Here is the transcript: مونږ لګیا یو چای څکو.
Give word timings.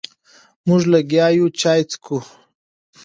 مونږ 0.67 0.83
لګیا 0.93 1.25
یو 1.37 1.47
چای 1.61 1.81
څکو. 1.91 2.17